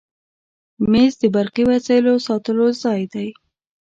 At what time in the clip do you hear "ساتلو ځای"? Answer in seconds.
2.27-3.01